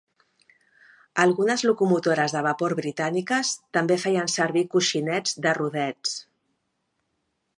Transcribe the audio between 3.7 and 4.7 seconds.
també feien servir